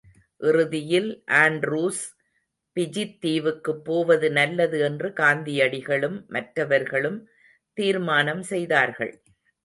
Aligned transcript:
இறுதியில், 0.41 1.09
ஆண்ட்ரூஸ் 1.39 1.99
பிஜித் 2.75 3.19
தீவுக்கு 3.19 3.73
போவது 3.81 4.31
நல்லது 4.31 4.79
என்று 4.79 5.09
காந்தியடிகளும் 5.09 6.17
மற்றவர்களும் 6.27 7.19
தீர்மானம் 7.77 8.43
செய்தார்கள். 8.43 9.13